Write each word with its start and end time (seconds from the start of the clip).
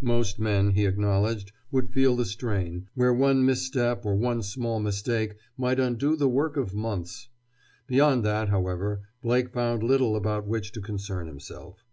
Most 0.00 0.38
men, 0.38 0.70
he 0.70 0.86
acknowledged, 0.86 1.52
would 1.70 1.90
feel 1.90 2.16
the 2.16 2.24
strain, 2.24 2.88
where 2.94 3.12
one 3.12 3.44
misstep 3.44 4.06
or 4.06 4.14
one 4.16 4.42
small 4.42 4.80
mistake 4.80 5.36
might 5.58 5.78
undo 5.78 6.16
the 6.16 6.26
work 6.26 6.56
of 6.56 6.74
months. 6.74 7.28
Beyond 7.86 8.24
that, 8.24 8.48
however, 8.48 9.02
Blake 9.20 9.52
found 9.52 9.82
little 9.82 10.16
about 10.16 10.46
which 10.46 10.72
to 10.72 10.80
concern 10.80 11.26
himself. 11.26 11.84